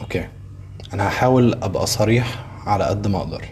okay. 0.00 0.28
أنا 0.94 1.08
هحاول 1.08 1.54
أبقى 1.62 1.86
صريح 1.86 2.44
على 2.66 2.84
قد 2.84 3.06
ما 3.06 3.18
أقدر. 3.18 3.44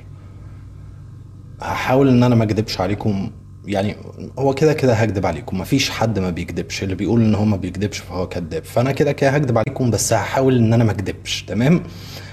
هحاول 1.62 2.08
إن 2.08 2.22
أنا 2.22 2.34
ما 2.34 2.44
أكدبش 2.44 2.80
عليكم. 2.80 3.30
يعني 3.64 3.96
هو 4.38 4.54
كده 4.54 4.72
كده 4.72 4.94
هكدب 4.94 5.26
عليكم. 5.26 5.60
مفيش 5.60 5.90
حد 5.90 6.18
ما 6.18 6.30
بيكدبش. 6.30 6.82
اللي 6.82 6.94
بيقول 6.94 7.20
إن 7.20 7.34
هو 7.34 7.44
ما 7.44 7.56
بيكدبش 7.56 7.98
فهو 7.98 8.28
كذاب 8.28 8.64
فأنا 8.64 8.92
كده 8.92 9.12
كده 9.12 9.30
هكدب 9.30 9.58
عليكم 9.58 9.90
بس 9.90 10.12
هحاول 10.12 10.56
إن 10.58 10.72
أنا 10.72 10.84
ما 10.84 10.90
أكدبش. 10.92 11.42
تمام؟ 11.42 11.82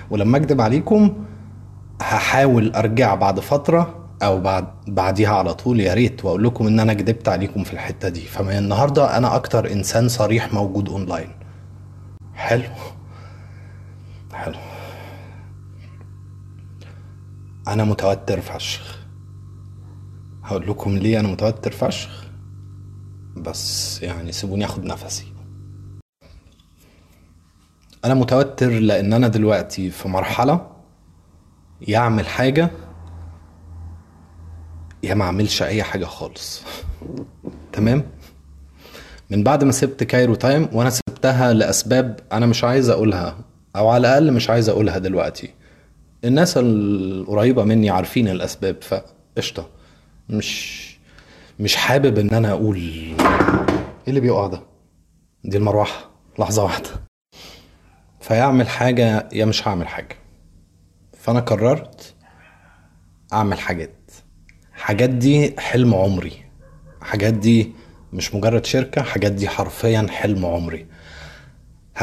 ولما 0.10 0.38
أكدب 0.38 0.62
عليكم 0.62 1.26
هحاول 2.02 2.72
أرجع 2.76 3.16
بعد 3.16 3.40
فترة 3.40 3.96
أو 4.24 4.40
بعد 4.42 4.68
بعديها 4.88 5.36
على 5.36 5.54
طول 5.54 5.80
يا 5.80 5.94
ريت 5.94 6.26
وأقول 6.26 6.44
لكم 6.44 6.68
إن 6.68 6.80
أنا 6.80 6.94
كدبت 6.94 7.30
عليكم 7.30 7.64
في 7.64 7.74
الحتة 7.74 8.10
دي. 8.10 8.22
فمن 8.22 8.58
النهارده 8.58 9.18
أنا 9.18 9.36
أكتر 9.36 9.72
إنسان 9.72 10.08
صريح 10.08 10.54
موجود 10.54 10.90
اونلاين 10.90 11.30
حلو. 12.36 12.64
حلو. 14.40 14.56
أنا 17.68 17.84
متوتر 17.84 18.42
فشخ. 18.42 19.00
هقول 20.44 20.70
لكم 20.70 20.98
ليه 20.98 21.20
أنا 21.20 21.28
متوتر 21.28 21.72
فشخ؟ 21.72 22.26
بس 23.38 24.02
يعني 24.02 24.32
سيبوني 24.32 24.66
آخد 24.66 24.84
نفسي. 24.86 25.34
أنا 28.06 28.14
متوتر 28.14 28.70
لأن 28.70 29.14
أنا 29.14 29.28
دلوقتي 29.28 29.90
في 29.90 30.08
مرحلة 30.08 30.72
يعمل 31.82 32.28
حاجة 32.28 32.72
يا 35.04 35.14
ما 35.14 35.26
أعملش 35.26 35.64
أي 35.64 35.84
حاجة 35.84 36.06
خالص. 36.06 36.64
تمام؟ 37.74 38.04
من 39.30 39.44
بعد 39.44 39.64
ما 39.64 39.72
سبت 39.72 40.04
Cairo 40.04 40.36
Time 40.36 40.70
وأنا 40.74 40.90
سبتها 40.90 41.54
لأسباب 41.54 42.20
أنا 42.32 42.46
مش 42.46 42.64
عايز 42.64 42.90
أقولها. 42.90 43.49
أو 43.76 43.90
على 43.90 44.08
الأقل 44.08 44.34
مش 44.34 44.50
عايز 44.50 44.70
أقولها 44.70 44.98
دلوقتي. 44.98 45.54
الناس 46.24 46.58
القريبة 46.58 47.64
مني 47.64 47.90
عارفين 47.90 48.28
الأسباب 48.28 48.78
فقشطة. 48.82 49.70
مش 50.30 50.80
مش 51.60 51.76
حابب 51.76 52.20
إن 52.20 52.30
أنا 52.30 52.52
أقول. 52.52 52.78
إيه 52.78 53.16
اللي 54.08 54.20
بيقع 54.20 54.48
ده؟ 54.48 54.62
دي 55.44 55.58
المروحة. 55.58 56.10
لحظة 56.40 56.64
واحدة. 56.64 56.90
فيا 58.22 58.37
هعمل 58.37 58.68
حاجة 58.70 59.30
يا 59.34 59.46
مش 59.46 59.68
هعمل 59.68 59.88
حاجة. 59.88 60.16
فأنا 61.18 61.40
قررت 61.40 62.14
أعمل 63.34 63.60
حاجات. 63.60 64.12
حاجات 64.74 65.10
دي 65.10 65.56
حلم 65.60 65.96
عمري. 65.96 66.44
حاجات 67.02 67.34
دي 67.34 67.72
مش 68.14 68.36
مجرد 68.36 68.66
شركة 68.66 69.02
حاجات 69.02 69.32
دي 69.32 69.50
حرفيا 69.50 70.08
حلم 70.10 70.46
عمري. 70.46 70.86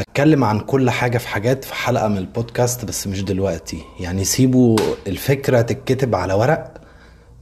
هتكلم 0.00 0.44
عن 0.44 0.60
كل 0.60 0.90
حاجة 0.90 1.18
في 1.18 1.28
حاجات 1.28 1.64
في 1.64 1.74
حلقة 1.74 2.08
من 2.08 2.18
البودكاست 2.18 2.84
بس 2.84 3.06
مش 3.06 3.22
دلوقتي. 3.24 3.82
يعني 4.00 4.24
سيبوا 4.24 4.78
الفكرة 5.06 5.60
تتكتب 5.60 6.14
على 6.14 6.34
ورق 6.34 6.74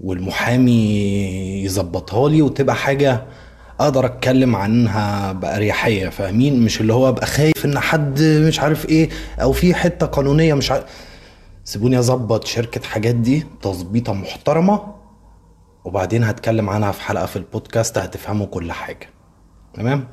والمحامي 0.01 1.63
يظبطها 1.65 2.29
لي 2.29 2.43
وتبقى 2.43 2.75
حاجة 2.77 3.23
أقدر 3.81 4.07
أتكلم 4.07 4.57
عنها 4.57 5.33
باريحيه 5.33 6.09
فاهمين؟ 6.09 6.65
مش 6.65 6.81
اللي 6.81 6.93
هو 6.95 7.09
أبقى 7.09 7.27
خايف 7.27 7.65
إن 7.65 7.79
حد 7.79 8.23
مش 8.23 8.61
عارف 8.61 8.89
إيه 8.89 9.09
أو 9.43 9.53
في 9.53 9.75
حتة 9.75 10.07
قانونية 10.07 10.55
مش 10.55 10.71
عارف 10.71 10.85
سيبوني 11.65 11.99
أظبط 11.99 12.47
شركة 12.47 12.81
حاجات 12.89 13.15
دي 13.15 13.47
تظبيطة 13.63 14.13
محترمة 14.13 14.95
وبعدين 15.85 16.25
هتكلم 16.25 16.71
عنها 16.71 16.93
في 16.93 17.01
حلقة 17.03 17.27
في 17.27 17.37
البودكاست 17.37 17.99
هتفهموا 17.99 18.47
كل 18.47 18.73
حاجة. 18.73 19.09
تمام؟ 19.75 20.09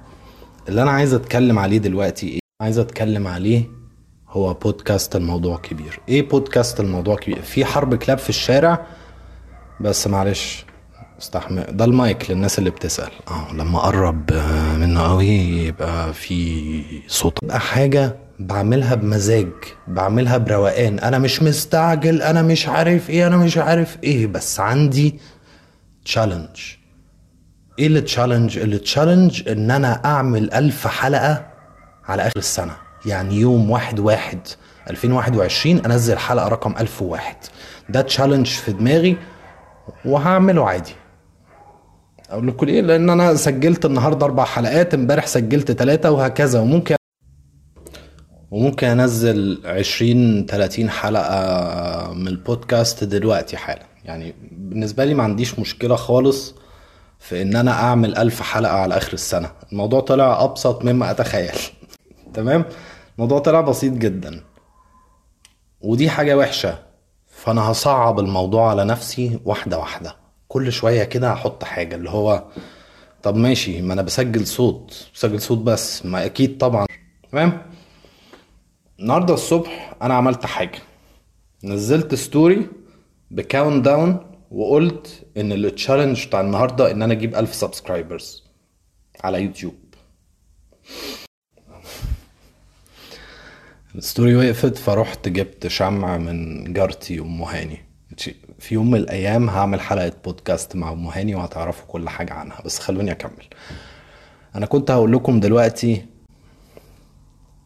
اللي 0.72 0.82
أنا 0.82 0.92
عايز 0.92 1.14
أتكلم 1.14 1.60
عليه 1.60 1.78
دلوقتي 1.78 2.28
إيه؟ 2.28 2.40
عايز 2.62 2.78
أتكلم 2.80 3.28
عليه 3.28 3.64
هو 4.30 4.54
بودكاست 4.54 5.16
الموضوع 5.16 5.58
كبير. 5.58 6.00
إيه 6.10 6.30
بودكاست 6.30 6.80
الموضوع 6.80 7.16
كبير؟ 7.16 7.42
في 7.42 7.66
حرب 7.66 7.96
كلاب 7.96 8.18
في 8.18 8.30
الشارع 8.30 8.86
بس 9.82 10.08
معلش 10.08 10.66
استحمل. 11.22 11.66
ده 11.70 11.86
المايك 11.86 12.32
للناس 12.32 12.60
اللي 12.60 12.70
بتسأل. 12.70 13.12
آه 13.28 13.54
لما 13.54 13.78
أقرب 13.78 14.32
آه، 14.32 14.78
منه 14.78 15.02
قوي 15.02 15.28
يبقى 15.68 16.14
في 16.14 16.82
صوت. 17.08 17.38
يبقى 17.44 17.60
حاجة 17.60 18.16
بعملها 18.40 18.96
بمزاج 18.96 19.48
بعملها 19.88 20.38
بروقان. 20.38 21.00
أنا 21.00 21.20
مش 21.20 21.44
مستعجل 21.44 22.22
أنا 22.22 22.42
مش 22.42 22.68
عارف 22.68 23.10
إيه 23.10 23.28
أنا 23.28 23.38
مش 23.38 23.58
عارف 23.58 23.98
إيه 24.04 24.28
بس 24.28 24.60
عندي 24.60 25.20
challenge 26.06 26.58
إيه 27.82 27.88
ال 27.88 28.02
challenge 28.02 28.58
ال 28.58 28.78
challenge 28.78 29.50
إن 29.50 29.72
أنا 29.72 30.02
أعمل 30.06 30.54
ألف 30.54 30.88
حلقة 30.88 31.46
على 32.06 32.22
آخر 32.22 32.38
السنة؟ 32.38 32.74
يعني 33.06 33.36
يوم 33.36 33.70
واحد 33.72 34.00
واحد 34.00 34.40
2021 34.90 35.78
أنزل 35.86 36.18
حلقة 36.18 36.48
رقم 36.48 36.76
1001 36.80 37.36
ده 37.90 38.02
challenge 38.02 38.48
في 38.48 38.72
دماغي 38.72 39.18
وهعمله 40.06 40.68
عادي. 40.70 40.92
أقول 42.30 42.48
لكم 42.48 42.66
ليه 42.66 42.82
لأن 42.82 43.10
أنا 43.10 43.36
سجلت 43.36 43.86
النهارده 43.86 44.26
أربع 44.26 44.46
حلقات 44.46 44.94
امبارح 44.94 45.28
سجلت 45.28 45.72
ثلاثة 45.72 46.12
وهكذا. 46.12 46.60
وممكن 46.60 46.96
وممكن 48.52 48.88
أنزل 48.88 49.62
20 49.66 50.46
30 50.46 50.90
حلقة 50.90 52.14
من 52.14 52.28
البودكاست 52.28 53.04
دلوقتي 53.04 53.58
حالا. 53.58 53.84
يعني 54.06 54.34
بالنسبة 54.52 55.06
لي 55.06 55.14
ما 55.14 55.24
عنديش 55.24 55.60
مشكلة 55.60 55.96
خالص 55.96 56.56
في 57.22 57.42
إن 57.42 57.56
أنا 57.56 57.72
أعمل 57.72 58.16
ألف 58.18 58.42
حلقة 58.42 58.74
على 58.74 58.98
آخر 58.98 59.14
السنة. 59.14 59.52
الموضوع 59.72 60.00
طلع 60.00 60.44
أبسط 60.44 60.86
مما 60.86 61.12
أتخيل. 61.12 61.60
تمام؟ 62.34 62.66
الموضوع 63.16 63.40
طلع 63.40 63.62
بسيط 63.62 63.94
جدا. 63.94 64.44
ودي 65.82 66.10
حاجة 66.10 66.38
وحشة. 66.38 66.80
فأنا 67.28 67.62
هصعب 67.72 68.20
الموضوع 68.20 68.70
على 68.70 68.86
نفسي 68.86 69.40
واحدة 69.46 69.78
واحدة. 69.78 70.16
كل 70.48 70.72
شوية 70.72 71.04
كده 71.04 71.32
هحط 71.32 71.64
حاجة 71.64 71.96
اللي 71.96 72.10
هو 72.10 72.44
طب 73.24 73.36
ماشي 73.36 73.82
ما 73.82 73.94
أنا 73.94 74.02
بسجل 74.02 74.48
صوت. 74.48 75.08
بسجل 75.16 75.42
صوت 75.42 75.58
بس. 75.58 76.06
ما 76.06 76.26
أكيد 76.26 76.58
طبعا. 76.58 76.86
تمام؟ 77.32 77.62
النهارده 79.00 79.34
الصبح 79.34 79.94
أنا 80.02 80.14
عملت 80.14 80.46
حاجة. 80.46 80.80
نزلت 81.64 82.16
story 82.16 82.68
ب 83.32 83.86
countdown 83.86 84.31
وقلت 84.52 85.28
إن 85.38 85.52
ال 85.52 85.59
challenge 85.59 86.28
بتاع 86.28 86.42
النهارده 86.42 86.92
إن 86.92 87.02
أنا 87.02 87.14
أجيب 87.14 87.36
1000 87.36 87.56
subscribers 87.56 88.44
على 89.24 89.44
يوتيوب 89.44 89.74
ال 93.96 94.02
story 94.02 94.36
وقفت 94.36 94.78
فرحت 94.78 95.30
جبت 95.30 95.68
شمع 95.68 96.18
من 96.18 96.74
جارتي 96.74 97.20
ام 97.20 97.42
هاني. 97.42 97.78
في 98.60 98.76
يوم 98.76 98.92
من 98.92 99.00
الأيام 99.00 99.50
هعمل 99.50 99.82
حلقة 99.82 100.14
بودكاست 100.26 100.76
مع 100.76 100.92
أم 100.92 101.08
هاني 101.08 101.36
وهتعرفوا 101.36 101.86
كل 101.88 102.10
حاجة 102.10 102.34
عنها 102.34 102.62
بس 102.66 102.80
خلوني 102.80 103.12
أكمل. 103.12 103.46
أنا 104.56 104.66
كنت 104.66 104.92
هقول 104.92 105.12
لكم 105.12 105.40
دلوقتي 105.40 106.06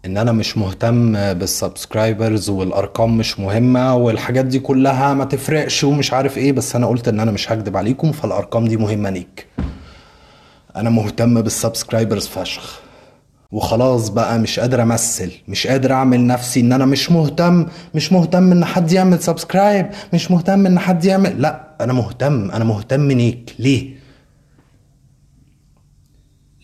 إن 0.06 0.18
أنا 0.18 0.32
مش 0.32 0.58
مهتم 0.58 1.34
بال 1.34 1.52
subscribers 1.52 2.50
والأرقام 2.50 3.18
مش 3.18 3.40
مهمة 3.40 3.96
والحاجات 3.96 4.46
دي 4.46 4.60
كلها 4.60 5.14
ما 5.14 5.26
تفرقش 5.26 5.84
ومش 5.84 6.14
عارف 6.14 6.38
إيه 6.38 6.52
بس 6.52 6.76
أنا 6.76 6.88
قلت 6.88 7.08
إن 7.08 7.20
أنا 7.20 7.32
مش 7.32 7.52
هكدب 7.52 7.78
عليكم 7.78 8.12
فالأرقام 8.12 8.66
دي 8.68 8.78
مهمة 8.78 9.10
ليا. 9.10 9.48
أنا 10.76 10.90
مهتم 10.90 11.42
بال 11.42 11.55
subscribers 11.55 12.28
فشخ. 12.28 12.82
وخلاص 13.52 14.10
بقى 14.10 14.40
مش 14.40 14.60
قادر 14.60 14.82
أمثل 14.82 15.32
مش 15.48 15.68
قادر 15.68 15.92
أعمل 15.94 16.28
نفسي 16.28 16.60
إن 16.60 16.74
أنا 16.74 16.86
مش 16.86 17.12
مهتم 17.12 17.66
مش 17.96 18.12
مهتم 18.14 18.52
إن 18.52 18.66
حد 18.66 18.92
يعمل 18.92 19.20
subscribe 19.20 19.88
مش 20.14 20.32
مهتم 20.32 20.66
إن 20.66 20.80
حد 20.80 21.06
يعمل 21.06 21.42
لأ 21.42 21.76
أنا 21.82 21.94
مهتم 21.94 22.52
أنا 22.52 22.64
مهتم 22.64 23.12
ليك. 23.12 23.56
ليه؟ 23.60 23.96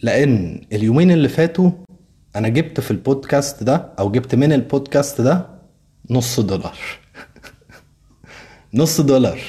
لأن 0.03 0.61
اليومين 0.73 1.11
اللي 1.11 1.29
فاتوا 1.29 1.71
أنا 2.35 2.49
جبت 2.49 2.79
في 2.79 2.91
البودكاست 2.91 3.63
ده 3.63 3.93
أو 3.99 4.11
جبت 4.11 4.35
من 4.35 4.53
البودكاست 4.53 5.21
ده 5.21 5.45
نص 6.09 6.39
دولار. 6.39 6.77
نص 8.73 9.01
دولار. 9.01 9.39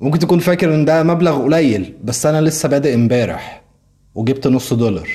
ممكن 0.00 0.18
تكون 0.18 0.38
فاكر 0.38 0.74
إن 0.74 0.84
ده 0.84 1.02
مبلغ 1.02 1.42
قليل 1.42 1.94
بس 2.04 2.26
أنا 2.26 2.40
لسه 2.40 2.68
بادئ 2.68 2.94
إمبارح 2.94 3.62
وجبت 4.14 4.46
نص 4.46 4.72
دولار. 4.72 5.08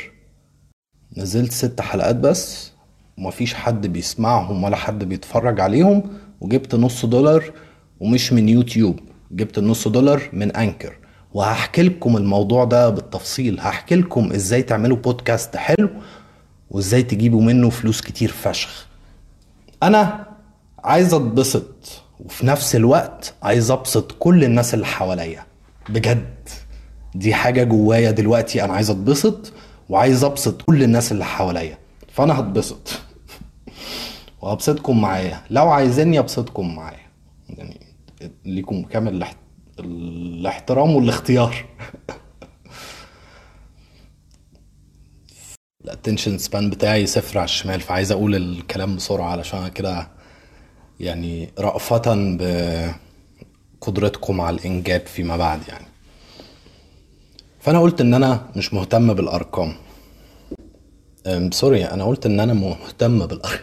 نزلت 1.17 1.51
ست 1.51 1.81
حلقات 1.81 2.15
بس 2.15 2.71
ومفيش 3.17 3.53
حد 3.53 3.87
بيسمعهم 3.87 4.63
ولا 4.63 4.75
حد 4.75 5.03
بيتفرج 5.03 5.59
عليهم 5.59 6.03
وجبت 6.41 6.75
نص 6.75 7.05
دولار 7.05 7.51
ومش 7.99 8.33
من 8.33 8.49
يوتيوب. 8.49 8.99
جبت 9.31 9.57
النص 9.57 9.87
دولار 9.87 10.21
من 10.33 10.55
أنكر. 10.55 10.97
وهحكي 11.33 11.81
لكم 11.83 12.17
الموضوع 12.17 12.63
ده 12.63 12.89
بالتفصيل. 12.89 13.59
هحكي 13.59 13.95
لكم 13.95 14.31
إزاي 14.31 14.63
تعملوا 14.63 14.97
بودكاست 14.97 15.55
حلو 15.55 15.89
وازاي 16.71 17.03
تجيبوا 17.03 17.41
منه 17.41 17.69
فلوس 17.69 18.01
كتير 18.01 18.31
فشخ. 18.31 18.87
أنا 19.83 20.27
عايز 20.83 21.13
أتبسط 21.13 22.01
وفي 22.19 22.45
نفس 22.45 22.75
الوقت 22.75 23.33
عايز 23.43 23.71
أبسط 23.71 24.11
كل 24.11 24.43
الناس 24.43 24.73
اللي 24.73 24.85
حواليا. 24.85 25.45
بجد 25.89 26.49
دي 27.15 27.33
حاجة 27.33 27.63
جوايا 27.63 28.11
دلوقتي. 28.11 28.63
أنا 28.63 28.73
عايز 28.73 28.89
أتبسط 28.89 29.53
وعايز 29.89 30.23
أبسط 30.23 30.61
كل 30.61 30.83
الناس 30.83 31.11
اللي 31.11 31.25
حواليا. 31.25 31.77
فأنا 32.11 32.39
هتبسط. 32.39 32.89
وهبسطكم 34.41 35.01
معايا. 35.01 35.41
لو 35.49 35.69
عايزيني 35.69 36.19
أبسطكم 36.19 36.75
معايا. 36.75 37.07
يعني 37.49 37.79
ليكم 38.45 38.83
كامل 38.83 39.13
الاحت... 39.15 39.37
الاحترام 39.79 40.95
والاختيار. 40.95 41.55
الاتنشن 45.87 46.37
سبان 46.37 46.69
بتاعي 46.69 47.05
صفر 47.05 47.37
على 47.37 47.45
الشمال 47.45 47.81
فعايز 47.81 48.11
أقول 48.11 48.35
الكلام 48.35 48.95
بسرعة 48.95 49.29
علشان 49.29 49.67
كده 49.67 50.07
يعني 50.99 51.49
رأفة 51.59 52.37
بقدرتكم 53.81 54.41
على 54.41 54.55
الإنجاب 54.57 55.07
فيما 55.07 55.37
بعد 55.37 55.59
يعني. 55.67 55.85
فأنا 57.59 57.79
قلت 57.79 58.01
إن 58.01 58.13
أنا 58.13 58.49
مش 58.55 58.73
مهتم 58.73 59.13
بالأرقام. 59.13 59.75
sorry 61.51 61.85
أنا 61.85 62.03
قلت 62.03 62.25
إن 62.25 62.39
أنا 62.39 62.53
مهتم 62.53 63.25
بالارقام 63.25 63.59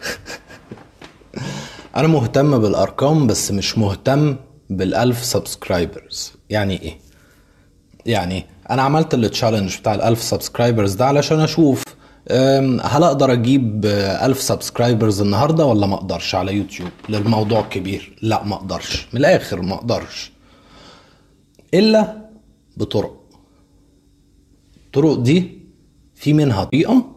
أنا 1.97 2.07
مهتم 2.07 2.59
بالأرقام 2.59 3.27
بس 3.27 3.51
مش 3.51 3.77
مهتم 3.77 4.35
بالألف 4.69 5.25
subscribers 5.25 6.33
يعني 6.49 6.81
إيه؟ 6.81 6.97
يعني 8.05 8.45
أنا 8.69 8.81
عملت 8.81 9.13
ال 9.13 9.19
challenge 9.19 9.77
بتاع 9.77 9.95
الألف 9.95 10.23
subscribers 10.23 10.93
ده 10.93 11.05
علشان 11.05 11.39
أشوف 11.39 11.84
هل 12.29 13.03
أقدر 13.03 13.33
أجيب 13.33 13.85
ألف 14.21 14.41
subscribers 14.41 15.21
النهارده 15.21 15.65
ولا 15.65 15.87
ما 15.87 15.95
أقدرش 15.95 16.35
على 16.35 16.53
يوتيوب؟ 16.53 16.89
للموضوع 17.09 17.61
كبير. 17.61 18.17
لا 18.21 18.43
ما 18.43 18.55
أقدرش. 18.55 19.07
من 19.13 19.19
الآخر 19.19 19.61
ما 19.61 19.75
أقدرش. 19.75 20.31
إلا 21.73 22.29
بطرق. 22.77 23.21
الطرق 24.85 25.13
دي 25.19 25.59
في 26.15 26.33
منها 26.33 26.63
طريقة. 26.63 27.15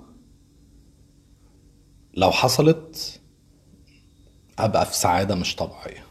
لو 2.15 2.31
حصلت 2.31 3.21
أبقى 4.59 4.87
في 4.87 4.97
سعادة 4.97 5.35
مش 5.35 5.57
طبيعية. 5.57 6.05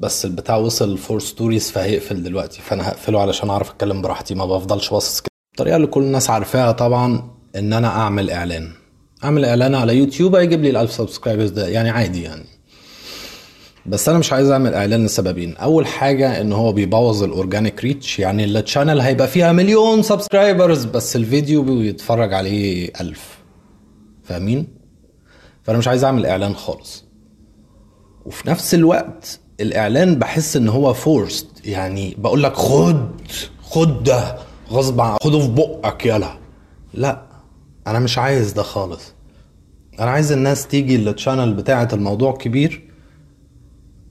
بس 0.00 0.24
البتاع 0.24 0.56
وصل 0.56 0.98
four 0.98 1.20
stories 1.20 1.70
فهيقفل 1.70 2.22
دلوقتي. 2.22 2.60
فأنا 2.62 2.88
هقفله 2.88 3.20
علشان 3.20 3.50
أعرف 3.50 3.70
أتكلم 3.70 4.02
براحتي. 4.02 4.34
ما 4.34 4.46
بفضلش 4.46 4.90
باصص 4.90 5.22
الطريقة 5.56 5.76
اللي 5.76 5.86
كل 5.86 6.02
الناس 6.02 6.30
عارفاها 6.30 6.72
طبعا 6.72 7.30
إن 7.56 7.72
أنا 7.72 7.88
أعمل 7.88 8.30
إعلان. 8.30 8.70
أعمل 9.24 9.44
إعلان 9.44 9.74
على 9.74 9.96
يوتيوب 9.96 10.34
هيجيب 10.34 10.62
لي 10.62 10.70
الألف 10.70 10.92
subscribers 10.92 11.50
ده 11.50 11.68
يعني 11.68 11.90
عادي 11.90 12.22
يعني. 12.22 12.44
بس 13.86 14.08
أنا 14.08 14.18
مش 14.18 14.32
عايز 14.32 14.50
أعمل 14.50 14.74
إعلان 14.74 15.04
لسببين. 15.06 15.56
أول 15.56 15.86
حاجة 15.86 16.40
إن 16.40 16.52
هو 16.52 16.72
بيبوظ 16.72 17.22
ال 17.22 17.29
organic 17.29 17.80
reach 17.84 18.18
يعني 18.18 18.44
ال 18.44 18.51
channel 18.51 19.00
هيبقى 19.00 19.28
فيها 19.28 19.52
مليون 19.52 20.02
subscribers 20.02 20.84
بس 20.84 21.16
الفيديو 21.16 21.62
بيتفرج 21.62 22.32
عليه 22.34 22.90
ألف. 23.00 23.38
فاهمين؟ 24.24 24.66
فأنا 25.62 25.78
مش 25.78 25.88
عايز 25.88 26.04
أعمل 26.04 26.26
إعلان 26.26 26.54
خالص. 26.54 27.04
وفي 28.26 28.50
نفس 28.50 28.74
الوقت 28.74 29.40
الإعلان 29.60 30.14
بحس 30.18 30.56
إن 30.56 30.68
هو 30.68 30.94
forced 30.94 31.46
يعني 31.64 32.14
بقول 32.18 32.42
لك 32.42 32.54
خد 32.54 33.10
خد 33.62 34.02
ده. 34.04 34.45
غصب 34.70 35.00
عن 35.00 35.16
خده 35.22 35.40
في 35.40 35.48
بقك 35.48 36.06
يلا. 36.06 36.38
لا 36.94 37.26
أنا 37.86 37.98
مش 37.98 38.18
عايز 38.18 38.52
ده 38.52 38.62
خالص. 38.62 39.12
أنا 40.00 40.10
عايز 40.10 40.32
الناس 40.32 40.66
تيجي 40.66 40.96
للتشانل 40.96 41.54
بتاعة 41.54 41.88
الموضوع 41.92 42.32
كبير 42.32 42.90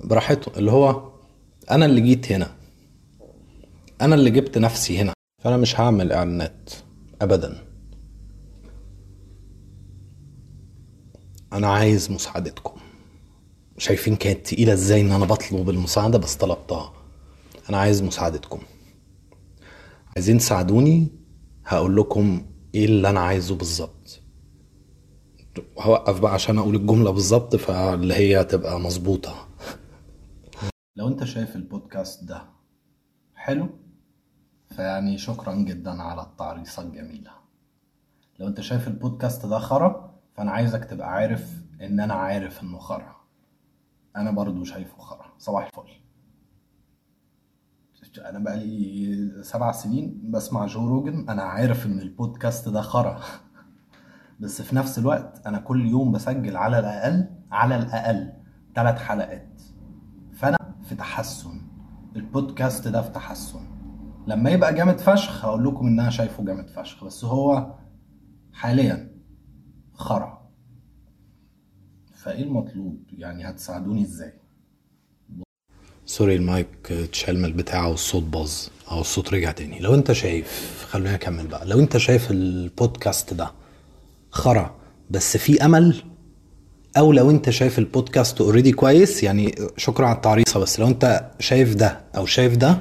براحته 0.03 0.51
اللي 0.57 0.71
هو 0.71 1.09
أنا 1.71 1.85
اللي 1.85 2.01
جيت 2.01 2.31
هنا. 2.31 2.51
أنا 4.01 4.15
اللي 4.15 4.29
جبت 4.29 4.57
نفسي 4.57 4.99
هنا. 4.99 5.13
فأنا 5.43 5.57
مش 5.57 5.79
هعمل 5.79 6.11
إعلانات 6.11 6.69
ابدا. 7.21 7.63
أنا 11.53 11.67
عايز 11.67 12.11
مساعدتكم. 12.11 12.79
شايفين 13.77 14.15
كانت 14.15 14.47
تقيلة 14.47 14.73
إزاي 14.73 15.01
إن 15.01 15.11
أنا 15.11 15.25
بطلب 15.25 15.69
المساعدة 15.69 16.17
بس 16.17 16.35
طلبتها. 16.35 16.93
أنا 17.69 17.77
عايز 17.77 18.03
مساعدتكم. 18.03 18.59
عايزين 20.17 20.37
تساعدوني؟ 20.37 21.11
هقول 21.65 21.95
لكم 21.97 22.45
إيه 22.75 22.85
اللي 22.85 23.09
أنا 23.09 23.19
عايزه 23.19 23.55
بالظبط. 23.55 24.21
هوقف 25.79 26.19
بقى 26.19 26.33
عشان 26.33 26.57
أقول 26.57 26.75
الجملة 26.75 27.11
بالظبط 27.11 27.55
فاللي 27.55 28.13
هي 28.13 28.43
تبقى 28.43 28.79
مظبوطة. 28.79 29.47
لو 30.95 31.07
أنت 31.07 31.23
شايف 31.23 31.55
البودكاست 31.55 32.23
ده 32.23 32.41
حلو 33.35 33.69
فيعني 34.75 35.17
شكرا 35.17 35.55
جدا 35.55 36.01
على 36.01 36.21
التعريصة 36.21 36.81
الجميلة. 36.81 37.31
لو 38.39 38.47
أنت 38.47 38.61
شايف 38.61 38.87
البودكاست 38.87 39.45
ده 39.45 39.59
خرا 39.59 40.19
فأنا 40.35 40.51
عايزك 40.51 40.85
تبقى 40.85 41.11
عارف 41.11 41.53
إن 41.81 41.99
أنا 41.99 42.13
عارف 42.13 42.63
إنه 42.63 42.77
خرا 42.79 43.15
أنا 44.15 44.31
برضو 44.31 44.63
شايفه 44.63 44.97
خرا 44.97 45.25
صباح 45.37 45.65
الفل. 45.65 46.04
أنا 48.19 48.39
بقالي 48.39 49.43
سبع 49.43 49.71
سنين 49.71 50.31
بسمع 50.31 50.65
جو 50.65 50.87
روجن 50.87 51.29
أنا 51.29 51.41
عارف 51.43 51.85
إن 51.85 51.99
البودكاست 51.99 52.69
ده 52.69 52.81
خرا. 52.81 53.19
بس 54.39 54.61
في 54.61 54.75
نفس 54.75 54.99
الوقت 54.99 55.47
أنا 55.47 55.57
كل 55.59 55.85
يوم 55.85 56.11
بسجل 56.11 56.57
على 56.57 56.79
الأقل 56.79 57.29
على 57.51 57.75
الأقل 57.77 58.33
ثلاث 58.75 58.97
حلقات. 58.97 59.61
فأنا 60.33 60.57
في 60.83 60.95
تحسن. 60.95 61.61
البودكاست 62.15 62.87
ده 62.87 63.01
في 63.01 63.09
تحسن. 63.09 63.59
لما 64.27 64.49
يبقى 64.49 64.73
جامد 64.73 64.97
فشخ 64.99 65.45
هقول 65.45 65.65
لكم 65.65 65.87
إن 65.87 65.99
أنا 65.99 66.09
شايفه 66.09 66.43
جامد 66.45 66.69
فشخ 66.69 67.03
بس 67.03 67.25
هو 67.25 67.75
حاليا 68.53 69.11
خرا. 69.93 70.51
فإيه 72.13 72.43
المطلوب؟ 72.43 73.03
يعني 73.11 73.49
هتساعدوني 73.49 74.01
إزاي؟ 74.01 74.44
sorry 76.05 76.35
المايك 76.35 76.67
اتشال 76.91 77.37
من 77.39 77.45
البتاع 77.45 77.85
والصوت 77.87 78.23
باظ 78.23 78.51
أو 78.91 79.01
الصوت 79.01 79.33
رجع 79.33 79.51
تاني. 79.51 79.79
لو 79.79 79.93
أنت 79.95 80.11
شايف 80.11 80.75
خلينا 80.89 81.13
نكمل 81.13 81.47
بقى. 81.47 81.65
لو 81.65 81.79
أنت 81.79 81.97
شايف 81.97 82.31
البودكاست 82.31 83.33
ده 83.33 83.51
خرا 84.31 84.75
بس 85.09 85.37
في 85.37 85.65
أمل 85.65 85.95
أو 86.97 87.11
لو 87.11 87.29
أنت 87.29 87.49
شايف 87.49 87.79
ال 87.79 87.87
podcast 87.87 88.41
already 88.41 88.71
كويس 88.71 89.23
يعني 89.23 89.55
شكرا 89.77 90.05
على 90.07 90.15
التعريصة 90.15 90.59
بس 90.59 90.79
لو 90.79 90.87
أنت 90.87 91.25
شايف 91.39 91.75
ده 91.75 91.99
أو 92.17 92.25
شايف 92.25 92.55
ده 92.57 92.77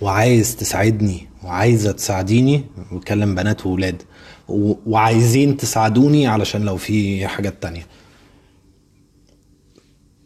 وعايز 0.00 0.56
تساعدني 0.56 1.26
وعايزة 1.44 1.92
تساعديني 1.92 2.64
بكلم 2.92 3.34
بنات 3.34 3.66
وولاد 3.66 4.02
وعايزين 4.86 5.56
تساعدوني 5.56 6.26
علشان 6.26 6.62
لو 6.62 6.76
في 6.76 7.26
حاجات 7.26 7.62
تانية. 7.62 7.86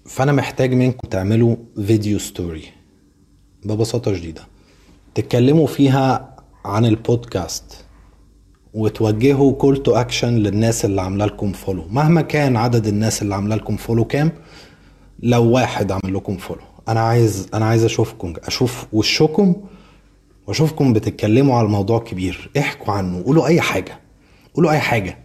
فأنا 0.06 0.32
محتاج 0.32 0.74
منكم 0.74 1.08
تعملوا 1.08 1.56
video 1.86 2.18
story 2.18 2.64
ببساطة 3.64 4.14
شديدة. 4.14 4.42
تتكلموا 5.14 5.66
فيها 5.66 6.36
عن 6.64 6.84
البودكاست 6.84 7.84
وتوجهوا 8.74 9.52
call 9.52 9.82
to 9.82 9.94
action 9.94 10.34
للناس 10.34 10.84
اللي 10.84 11.02
عاملة 11.02 11.24
لكم 11.26 11.52
follow 11.52 11.84
مهما 11.90 12.22
كان 12.22 12.56
عدد 12.56 12.86
الناس 12.86 13.22
اللي 13.22 13.34
عاملة 13.34 13.56
لكم 13.56 13.76
follow 13.76 14.04
كام 14.04 14.32
لو 15.22 15.50
واحد 15.50 15.92
عامل 15.92 16.14
لكم 16.14 16.36
follow 16.36 16.60
أنا 16.88 17.00
عايز 17.00 17.48
أنا 17.54 17.64
عايز 17.64 17.84
أشوفكم 17.84 18.34
أشوف 18.44 18.86
وشكم 18.92 19.54
وأشوفكم 20.46 20.92
بتتكلموا 20.92 21.56
على 21.56 21.66
الموضوع 21.66 21.98
كبير. 21.98 22.50
احكوا 22.58 22.94
عنه 22.94 23.22
قولوا 23.22 23.46
أي 23.46 23.60
حاجة 23.60 24.00
قولوا 24.54 24.70
أي 24.70 24.78
حاجة. 24.80 25.18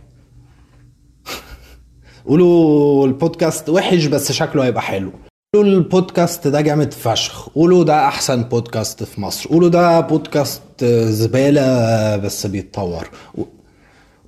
قولوا 2.28 3.08
البودكاست 3.08 3.70
وحش 3.70 4.06
بس 4.06 4.32
شكله 4.32 4.66
هيبقى 4.66 4.82
حلو. 4.82 5.12
قولوا 5.56 5.74
البودكاست 5.74 6.48
ده 6.48 6.62
جامد 6.62 6.94
فشخ. 6.94 7.50
قولوا 7.50 7.84
ده 7.84 8.08
أحسن 8.08 8.44
بودكاست 8.44 9.04
في 9.04 9.22
مصر. 9.22 9.50
قولوا 9.50 9.70
ده 9.70 10.00
بودكاست 10.00 10.84
زبالة 11.08 12.18
بس 12.18 12.46
بيتطور. 12.48 13.10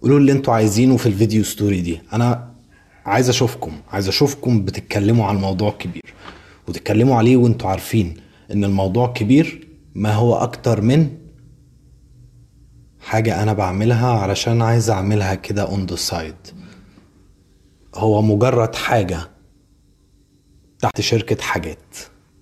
قولوا 0.02 0.18
اللي 0.20 0.32
أنتوا 0.32 0.54
عايزينه 0.54 0.98
في 0.98 1.06
ال 1.06 1.12
video 1.12 1.44
story 1.44 1.82
دي. 1.82 2.02
أنا 2.14 2.50
عايز 3.06 3.30
أشوفكم. 3.30 3.72
عايز 3.92 4.08
أشوفكم 4.08 4.66
بتتكلموا 4.66 5.26
عن 5.26 5.36
الموضوع 5.36 5.72
كبير. 5.72 6.14
وتتكلموا 6.68 7.16
عليه 7.16 7.38
وانتوا 7.38 7.70
عارفين 7.70 8.14
إن 8.52 8.64
الموضوع 8.64 9.08
كبير 9.08 9.68
ما 9.96 10.14
هو 10.14 10.36
أكتر 10.36 10.82
من 10.82 11.08
حاجة 13.00 13.44
أنا 13.44 13.54
بعملها 13.54 14.08
علشان 14.12 14.62
عايز 14.62 14.90
أعملها 14.90 15.36
كده 15.36 15.62
on 15.64 15.86
the 15.86 15.96
side 15.96 16.36
هو 17.96 18.22
مجرد 18.22 18.76
حاجة 18.76 19.20
تحت 20.80 21.02
شركة 21.02 21.42
حاجات. 21.42 21.96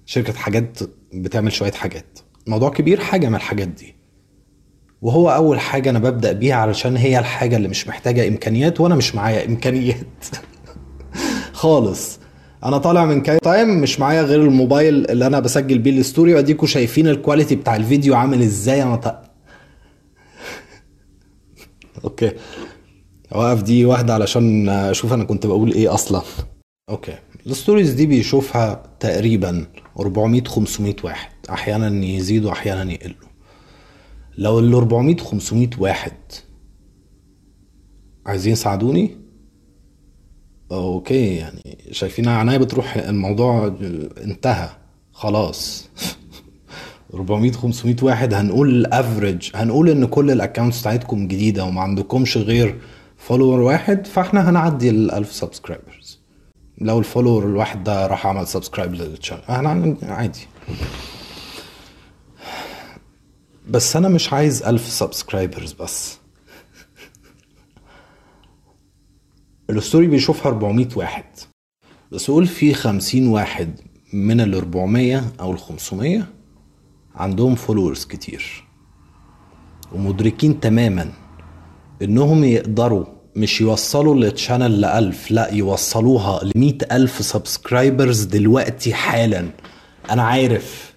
شركة 0.06 0.34
حاجات 0.34 0.80
بتعمل 1.13 1.51
شوية 1.51 1.72
حاجات. 1.72 2.20
موضوع 2.48 2.70
كبير 2.70 3.00
حاجة 3.00 3.30
من 3.30 3.36
الحاجات 3.36 3.68
دي. 3.68 3.96
وهو 5.01 5.30
أول 5.30 5.60
حاجة 5.60 5.89
أنا 5.89 6.00
ببدأ 6.00 6.32
بيها 6.32 6.56
علشان 6.56 6.98
هي 6.98 7.20
الحاجة 7.20 7.56
اللي 7.58 7.68
مش 7.68 7.88
محتاجة 7.88 8.27
إمكانيات 8.27 8.82
وأنا 8.82 8.96
مش 8.96 9.16
معايا 9.16 9.46
إمكانيات. 9.46 10.25
خالص. 11.54 12.20
أنا 12.63 12.77
طالع 12.77 13.06
من 13.06 13.22
كاي 13.22 13.39
time 13.39 13.81
مش 13.82 14.00
معايا 14.00 14.22
غير 14.22 14.42
الموبايل 14.42 15.12
اللي 15.12 15.27
أنا 15.27 15.39
بسجل 15.39 15.80
بيه 15.80 16.00
ال 16.00 16.05
story 16.05 16.34
وأديكوا 16.34 16.68
شايفين 16.68 17.08
ال 17.07 17.13
quality 17.13 17.55
بتاع 17.56 17.75
الفيديو 17.75 18.16
عامل 18.16 18.42
إزاي؟ 18.42 18.84
أنا 18.84 18.96
ط... 18.96 19.08
okay. 22.03 22.31
أوقف 23.36 23.63
دي 23.63 23.86
واحدة 23.86 24.13
علشان 24.13 24.69
أشوف 24.69 25.13
أنا 25.13 25.24
كنت 25.24 25.46
بقول 25.46 25.72
إيه 25.74 25.93
أصلا. 25.93 26.22
okay. 26.89 27.17
ال 27.48 27.53
stories 27.53 27.93
دي 27.93 28.05
بيشوفها 28.05 28.84
تقريبا 29.00 29.65
400 30.00 30.43
500 30.43 30.96
واحد. 31.03 31.31
أحيانا 31.50 32.05
يزيدوا 32.05 32.51
أحيانا 32.51 32.91
يقلوا 32.93 33.27
لو 34.38 34.60
ال 34.60 34.74
400 34.74 35.17
500 35.17 35.69
واحد 35.79 36.13
عايزين 38.25 38.53
يساعدوني؟ 38.53 39.17
okay 40.72 41.36
يعني 41.36 41.77
شايفين 41.91 42.27
عناية 42.27 42.57
بتروح 42.57 42.98
الموضوع 42.98 43.67
انتهى. 44.24 44.69
خلاص. 45.12 45.89
400 47.13 47.51
500 47.51 47.96
واحد 48.01 48.34
هنقول 48.34 48.86
average 48.86 49.50
هنقول 49.55 49.89
إن 49.89 50.05
كل 50.05 50.31
ال 50.31 50.37
accounts 50.37 50.81
بتاعتكم 50.81 51.27
جديدة 51.27 51.65
وما 51.65 51.81
عندكمش 51.81 52.38
غير 52.38 52.75
follower 53.17 53.60
واحد 53.59 54.07
فاحنا 54.07 54.50
هنعدي 54.50 54.89
ال 54.89 55.12
1000 55.12 55.31
subscribers 55.34 56.19
لو 56.77 57.00
ال 57.00 57.05
follower 57.05 57.46
الواحد 57.45 57.83
ده 57.83 58.07
راح 58.07 58.27
عمل 58.27 58.47
subscribe 58.48 58.93
لل 58.93 59.04
channel 59.04 59.41
إحنا 59.50 59.97
عادي. 60.03 60.47
بس 63.69 63.95
أنا 63.95 64.09
مش 64.09 64.33
عايز 64.33 64.63
1000 64.63 64.88
subscribers 64.88 65.74
بس. 65.74 66.17
ال 69.69 69.76
story 69.76 70.07
بيشوفها 70.07 70.51
400 70.51 70.88
واحد. 70.95 71.25
بس 72.12 72.31
قول 72.31 72.47
في 72.47 72.74
50 72.74 73.27
واحد 73.27 73.79
من 74.13 74.41
ال 74.41 74.55
400 74.55 75.24
أو 75.39 75.51
ال 75.51 75.59
500 75.59 76.27
عندهم 77.15 77.55
followers 77.55 78.05
كتير. 78.05 78.63
ومدركين 79.93 80.59
تماما. 80.59 81.12
إنهم 82.01 82.44
يقدروا 82.44 83.06
مش 83.36 83.62
يوصلوا 83.62 84.16
ال 84.15 84.24
channel 84.24 84.81
لألف 84.82 85.32
لا 85.32 85.54
يوصلوها 85.54 86.39
لمئة 86.56 86.77
ألف 86.96 87.25
subscribers 87.25 88.24
دلوقتي 88.24 88.94
حالا. 88.94 89.46
أنا 90.12 90.24
عارف 90.24 90.94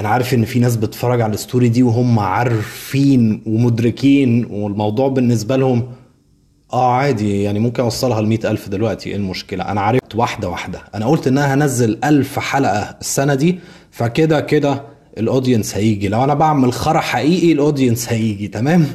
أنا 0.00 0.08
عارف 0.08 0.34
إن 0.34 0.44
في 0.44 0.58
ناس 0.58 0.76
بتتفرج 0.76 1.20
على 1.20 1.34
ال 1.34 1.40
story 1.40 1.68
دي 1.68 1.82
وهم 1.82 2.18
عارفين 2.18 3.42
ومدركين 3.46 4.44
والموضوع 4.50 5.08
بالنسبة 5.08 5.56
لهم 5.56 5.88
آه 6.72 6.92
عادي 6.92 7.42
يعني 7.42 7.58
ممكن 7.58 7.82
أوصلها 7.82 8.20
ل 8.22 8.46
ألف 8.46 8.68
دلوقتي 8.68 9.10
إيه 9.10 9.16
المشكلة؟ 9.16 9.64
أنا 9.64 9.80
عرفت 9.80 10.14
واحدة 10.14 10.48
واحدة. 10.48 10.80
أنا 10.94 11.06
قلت 11.06 11.26
إنها 11.26 11.54
هنزل 11.54 11.98
ألف 12.04 12.38
حلقة 12.38 12.96
السنة 13.00 13.34
دي 13.34 13.58
فكده 13.90 14.40
كده 14.40 14.82
ال 15.18 15.24
audience 15.24 15.76
هيجي. 15.76 16.08
لو 16.08 16.24
أنا 16.24 16.34
بعمل 16.34 16.72
خرا 16.72 17.00
حقيقي 17.00 17.52
ال 17.52 17.59
audience 17.59 18.12
هيجي 18.12 18.48
تمام؟ 18.48 18.86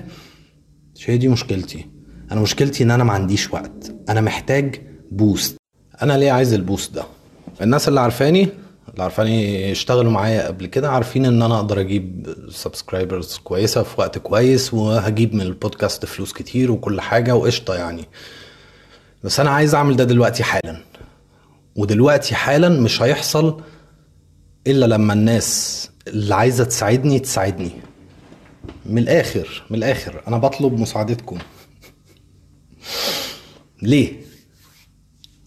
مش 1.00 1.10
هي 1.10 1.18
دي 1.18 1.28
مشكلتي. 1.28 1.86
أنا 2.32 2.42
مشكلتي 2.42 2.84
إن 2.84 2.92
أنا 2.92 3.04
ما 3.04 3.14
عنديش 3.14 3.54
وقت. 3.54 3.96
أنا 4.10 4.22
محتاج 4.22 4.82
boost 5.12 5.56
أنا 6.02 6.18
ليه 6.18 6.32
عايز 6.32 6.54
ال 6.54 6.60
boost 6.60 6.94
ده؟ 6.94 7.04
الناس 7.62 7.88
اللي 7.88 8.00
عارفاني 8.00 8.50
اللي 8.90 9.04
عارفاني 9.04 9.72
اشتغلوا 9.72 10.12
معايا 10.12 10.48
قبل 10.48 10.66
كده 10.66 10.90
عارفين 10.92 11.26
إن 11.26 11.42
أنا 11.42 11.56
أقدر 11.56 11.80
أجيب 11.80 12.36
subscribers 12.50 13.38
كويسة 13.44 13.84
في 13.84 14.02
وقت 14.02 14.18
كويس 14.18 14.74
وهجيب 14.74 15.34
من 15.36 15.42
البودكاست 15.42 16.06
فلوس 16.06 16.34
كتير 16.34 16.72
وكل 16.72 17.02
حاجة 17.02 17.36
وقشطة 17.36 17.76
يعني. 17.76 18.06
بس 19.24 19.40
أنا 19.40 19.50
عايز 19.50 19.76
أعمل 19.76 19.96
ده 19.96 20.04
دلوقتي 20.04 20.44
حالا. 20.44 20.82
ودلوقتي 21.76 22.36
حالا 22.36 22.70
مش 22.70 23.02
هيحصل 23.02 23.62
إلا 24.68 24.86
لما 24.86 25.14
الناس 25.14 25.90
اللي 26.08 26.36
عايزة 26.36 26.64
تساعدني 26.64 27.20
تساعدني. 27.20 27.72
من 28.86 28.98
الآخر 28.98 29.64
من 29.70 29.78
الآخر. 29.78 30.24
أنا 30.28 30.38
بطلب 30.38 30.80
مساعدتكم. 30.80 31.38
ليه؟ 33.82 34.14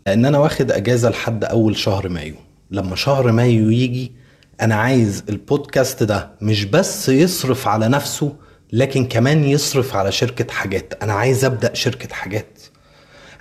لأن 0.07 0.25
أنا 0.25 0.39
واخد 0.39 0.71
أجازة 0.73 1.11
لحد 1.11 1.45
أول 1.45 1.77
شهر 1.77 2.09
مايو. 2.09 2.35
لما 2.71 2.97
شهر 2.97 3.33
مايو 3.33 3.71
يجي 3.71 4.13
أنا 4.61 4.75
عايز 4.75 5.25
البودكاست 5.29 6.03
ده 6.03 6.31
مش 6.41 6.65
بس 6.65 7.09
يصرف 7.09 7.69
على 7.69 7.89
نفسه 7.89 8.37
لكن 8.73 9.07
كمان 9.07 9.45
يصرف 9.45 9.97
على 9.97 10.13
شركة 10.13 10.53
حاجات. 10.53 11.03
أنا 11.03 11.13
عايز 11.13 11.45
أبدأ 11.45 11.75
شركة 11.75 12.15
حاجات. 12.15 12.59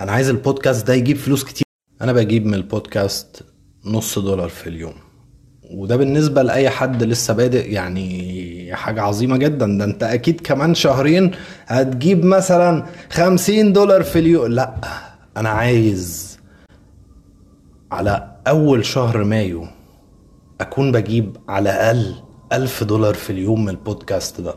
أنا 0.01 0.11
عايز 0.11 0.29
البودكاست 0.29 0.87
ده 0.87 0.93
يجيب 0.93 1.17
فلوس 1.17 1.43
كتير. 1.43 1.65
أنا 2.01 2.13
بجيب 2.13 2.45
من 2.45 2.53
البودكاست 2.53 3.43
نص 3.85 4.19
دولار 4.19 4.49
في 4.49 4.67
اليوم. 4.69 4.93
وده 5.73 5.95
بالنسبة 5.97 6.41
لأي 6.41 6.69
حد 6.69 7.03
لسه 7.03 7.33
بادئ 7.33 7.71
يعني 7.71 8.75
حاجة 8.75 9.01
عظيمة 9.01 9.37
جدا. 9.37 9.77
ده 9.77 9.85
أنت 9.85 10.03
أكيد 10.03 10.41
كمان 10.41 10.75
شهرين 10.75 11.31
هتجيب 11.67 12.25
مثلا 12.25 12.85
خمسين 13.09 13.73
دولار 13.73 14.03
في 14.03 14.19
اليوم 14.19 14.47
لأ 14.47 14.73
أنا 15.37 15.49
عايز 15.49 16.39
على 17.91 18.35
أول 18.47 18.85
شهر 18.85 19.23
مايو 19.23 19.67
أكون 20.61 20.91
بجيب 20.91 21.37
على 21.49 21.69
الأقل 21.69 22.15
ألف 22.53 22.83
دولار 22.83 23.13
في 23.13 23.29
اليوم 23.29 23.61
من 23.65 23.69
البودكاست 23.69 24.41
ده. 24.41 24.55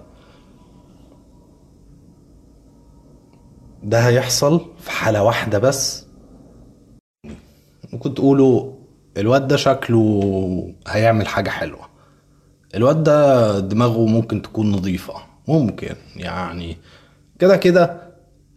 ده 3.83 3.99
هيحصل 4.09 4.61
في 4.79 4.91
حالة 4.91 5.23
واحدة 5.23 5.59
بس. 5.59 6.07
ممكن 7.93 8.15
تقولوا 8.15 8.74
الواد 9.17 9.49
ده 9.49 9.57
شكله 9.57 10.75
هيعمل 10.89 11.29
حاجة 11.29 11.51
حلوة. 11.51 11.89
الواد 12.75 13.03
ده 13.03 13.59
دماغه 13.61 14.07
ممكن 14.07 14.43
تكون 14.43 14.71
نظيفة 14.71 15.15
ممكن 15.49 15.95
يعني. 16.17 16.77
كده 17.39 17.57
كده 17.57 18.03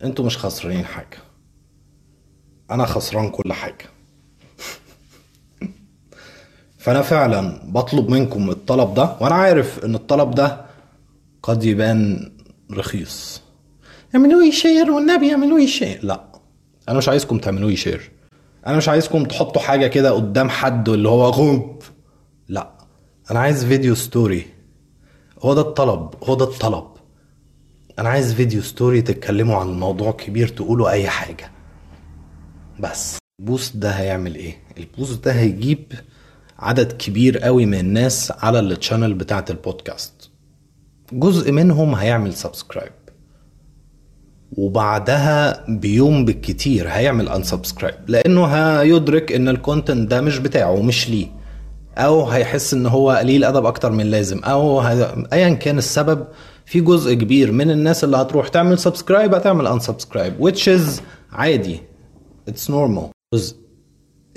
أنتوا 0.03 0.25
مش 0.25 0.37
خسرانين 0.37 0.85
حاجة. 0.85 1.17
أنا 2.71 2.85
خسران 2.85 3.29
كل 3.29 3.53
حاجة. 3.53 3.85
فأنا 6.77 7.01
فعلا 7.01 7.61
بطلب 7.71 8.09
منكم 8.09 8.49
الطلب 8.49 8.93
ده 8.93 9.15
وأنا 9.19 9.35
عارف 9.35 9.85
إن 9.85 9.95
الطلب 9.95 10.31
ده 10.35 10.65
قد 11.43 11.63
يبان 11.63 12.31
رخيص. 12.71 13.41
اعملوا 14.15 14.51
share 14.51 14.91
والنبي 14.91 15.31
اعملوا 15.31 15.65
share 15.65 15.99
لا 16.03 16.23
أنا 16.89 16.97
مش 16.97 17.09
عايزكم 17.09 17.37
تعملوا 17.37 17.75
share 17.75 18.11
أنا 18.67 18.77
مش 18.77 18.89
عايزكم 18.89 19.23
تحطوا 19.23 19.61
حاجة 19.61 19.87
كده 19.87 20.11
قدام 20.11 20.49
حد 20.49 20.89
اللي 20.89 21.09
هو 21.09 21.25
غوب. 21.29 21.83
لا 22.47 22.71
أنا 23.31 23.39
عايز 23.39 23.65
video 23.65 23.95
story. 23.95 24.45
هو 25.41 25.53
ده 25.53 25.61
الطلب 25.61 26.09
هو 26.23 26.35
ده 26.35 26.45
الطلب. 26.45 26.87
أنا 27.99 28.09
عايز 28.09 28.33
video 28.33 28.61
story 28.61 29.01
تتكلموا 29.01 29.55
عن 29.57 29.79
موضوع 29.79 30.11
كبير 30.11 30.47
تقولوا 30.47 30.89
أي 30.89 31.07
حاجة. 31.07 31.51
بس. 32.79 33.17
ال 33.39 33.46
boost 33.46 33.77
ده 33.77 33.89
هيعمل 33.91 34.35
إيه؟ 34.35 34.57
ال 34.77 34.85
boost 34.85 35.25
ده 35.25 35.31
هيجيب 35.31 35.93
عدد 36.59 36.91
كبير 36.91 37.37
قوي 37.37 37.65
من 37.65 37.79
الناس 37.79 38.31
على 38.31 38.59
ال 38.59 38.66
channel 38.66 39.13
بتاعت 39.13 39.51
البودكاست. 39.51 40.29
جزء 41.13 41.51
منهم 41.51 41.95
هيعمل 41.95 42.33
subscribe 42.33 42.91
وبعدها 44.57 45.65
بيوم 45.69 46.25
بالكتير 46.25 46.87
هيعمل 46.89 47.29
unsubscribe 47.29 47.95
لأنه 48.07 48.45
هيدرك 48.45 49.31
إن 49.31 49.49
ال 49.49 49.57
content 49.57 50.11
ده 50.11 50.21
مش 50.21 50.37
بتاعه 50.39 50.81
مش 50.81 51.09
ليه. 51.09 51.27
أو 51.97 52.25
هيحس 52.25 52.73
إن 52.73 52.85
هو 52.85 53.11
قليل 53.11 53.43
أدب 53.43 53.65
أكتر 53.65 53.91
من 53.91 54.05
اللازم 54.05 54.39
أو 54.43 54.81
ايا 55.33 55.49
كان 55.53 55.77
السبب 55.77 56.27
في 56.65 56.79
جزء 56.79 57.13
كبير 57.13 57.51
من 57.51 57.71
الناس 57.71 58.03
اللي 58.03 58.17
هتروح 58.17 58.47
تعمل 58.47 58.79
subscribe 58.79 59.33
هتعمل 59.35 59.67
unsubscribe 59.67 60.33
which 60.49 60.61
is 60.79 61.01
عادي. 61.31 61.79
It's 62.49 62.67
normal. 62.69 63.03
الجزء 63.33 63.55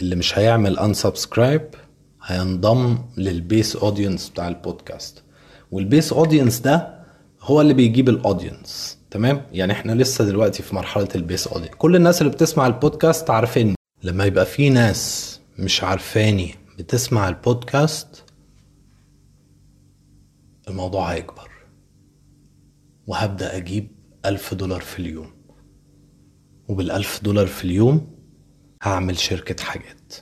اللي 0.00 0.16
مش 0.16 0.38
هيعمل 0.38 0.78
unsubscribe 0.78 1.62
هينضم 2.24 2.98
لل 3.16 3.36
base 3.36 3.76
audience 3.76 4.28
بتاع 4.28 4.48
البودكاست. 4.48 5.22
وال 5.70 5.84
base 5.84 6.12
audience 6.12 6.58
ده 6.60 6.94
هو 7.42 7.60
اللي 7.60 7.74
بيجيب 7.74 8.08
ال 8.08 8.18
audience 8.18 8.99
تمام؟ 9.10 9.46
يعني 9.52 9.72
إحنا 9.72 9.92
لسه 9.92 10.24
دلوقتي 10.24 10.62
في 10.62 10.74
مرحلة 10.74 11.08
ال 11.14 11.21
base 11.21 11.46
audience 11.46 11.70
كل 11.74 11.96
الناس 11.96 12.22
اللي 12.22 12.32
بتسمع 12.32 12.66
البودكاست 12.66 13.30
عارفيني 13.30 13.74
لما 14.02 14.24
يبقى 14.24 14.46
في 14.46 14.70
ناس 14.70 15.40
مش 15.58 15.82
عارفاني 15.84 16.54
بتسمع 16.78 17.28
البودكاست 17.28 18.24
الموضوع 20.68 21.12
هيكبر. 21.12 21.50
وهبدأ 23.06 23.56
أجيب 23.56 23.88
ألف 24.26 24.54
دولار 24.54 24.80
في 24.80 24.98
اليوم. 24.98 25.30
وبالألف 26.68 27.20
دولار 27.22 27.46
في 27.46 27.64
اليوم 27.64 28.16
هعمل 28.82 29.18
شركة 29.18 29.64
حاجات. 29.64 30.14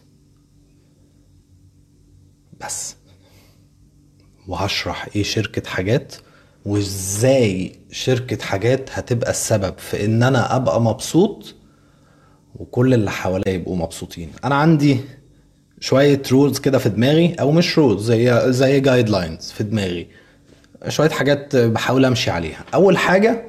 بس. 2.61 2.97
وهشرح 4.49 5.09
إيه 5.17 5.23
شركة 5.23 5.71
حاجات. 5.71 6.15
وازاي 6.69 7.73
شركة 7.91 8.45
حاجات 8.45 8.91
هتبقى 8.93 9.31
السبب 9.31 9.79
في 9.79 10.05
إن 10.05 10.23
أنا 10.23 10.57
أبقى 10.57 10.81
مبسوط 10.81 11.55
وكل 12.55 12.95
اللي 12.95 13.11
حواليا 13.11 13.53
يبقوا 13.55 13.77
مبسوطين. 13.77 14.31
أنا 14.45 14.55
عندي 14.55 15.01
شوية 15.81 16.23
rules 16.33 16.59
كده 16.59 16.79
في 16.79 16.89
دماغي 16.89 17.35
أو 17.35 17.53
مش 17.53 17.79
rules 17.79 18.03
زي 18.05 18.53
زي 18.53 18.81
guidelines 18.81 19.51
في 19.51 19.65
دماغي. 19.65 20.07
شوية 20.89 21.11
حاجات 21.11 21.57
بحاول 21.57 22.05
أمشي 22.05 22.31
عليها. 22.31 22.65
أول 22.75 22.99
حاجة 22.99 23.45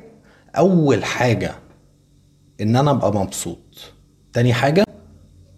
أول 0.57 1.03
حاجة 1.05 1.55
إن 2.61 2.75
أنا 2.75 2.91
أبقى 2.91 3.13
مبسوط. 3.13 3.91
تاني 4.33 4.53
حاجة 4.53 4.83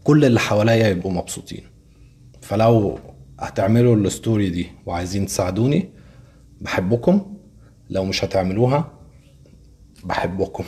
كل 0.04 0.26
اللي 0.26 0.40
حواليا 0.40 0.88
يبقوا 0.88 1.12
مبسوطين. 1.12 1.64
فلو 2.42 3.00
هتعملوا 3.40 3.96
ال 3.96 4.05
story 4.05 4.50
دي 4.50 4.68
وعايزين 4.86 5.26
تساعدوني 5.26 5.90
بحبكم. 6.62 7.36
لو 7.92 8.06
مش 8.06 8.24
هتعملوها 8.24 8.92
بحبكم. 10.04 10.64